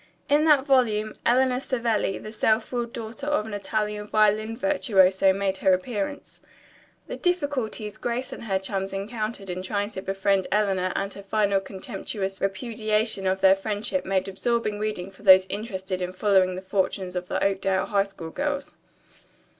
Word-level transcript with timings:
In 0.27 0.45
that 0.45 0.65
volume 0.65 1.13
Eleanor 1.27 1.59
Savelli, 1.59 2.17
the 2.17 2.31
self 2.31 2.71
willed 2.71 2.91
daughter 2.91 3.27
of 3.27 3.45
an 3.45 3.53
Italian 3.53 4.07
violin 4.07 4.57
virtuoso, 4.57 5.31
made 5.31 5.57
her 5.57 5.73
appearance. 5.73 6.41
The 7.05 7.15
difficulties 7.17 7.97
Grace 7.99 8.33
and 8.33 8.45
her 8.45 8.57
chums 8.57 8.93
encountered 8.93 9.47
in 9.47 9.61
trying 9.61 9.91
to 9.91 10.01
befriend 10.01 10.47
Eleanor 10.51 10.91
and 10.95 11.13
her 11.13 11.21
final 11.21 11.59
contemptuous 11.59 12.41
repudiation 12.41 13.27
of 13.27 13.41
their 13.41 13.53
friendship 13.55 14.03
made 14.03 14.27
absorbing 14.27 14.79
reading 14.79 15.11
for 15.11 15.21
those 15.21 15.45
interested 15.49 16.01
in 16.01 16.13
following 16.13 16.55
the 16.55 16.63
fortunes 16.63 17.15
of 17.15 17.27
the 17.27 17.37
Oakdale 17.43 17.85
High 17.85 18.05
School 18.05 18.31
girls. 18.31 18.73